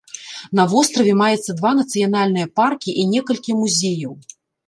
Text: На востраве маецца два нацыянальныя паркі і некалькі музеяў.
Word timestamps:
На 0.59 0.63
востраве 0.71 1.13
маецца 1.19 1.51
два 1.59 1.73
нацыянальныя 1.81 2.47
паркі 2.59 2.97
і 3.03 3.05
некалькі 3.13 3.51
музеяў. 3.61 4.13